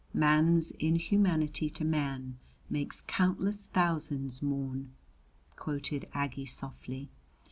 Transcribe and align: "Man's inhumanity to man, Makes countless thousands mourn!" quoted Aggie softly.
"Man's 0.15 0.71
inhumanity 0.71 1.69
to 1.69 1.85
man, 1.85 2.39
Makes 2.71 3.01
countless 3.01 3.65
thousands 3.67 4.41
mourn!" 4.41 4.93
quoted 5.55 6.07
Aggie 6.11 6.47
softly. 6.47 7.11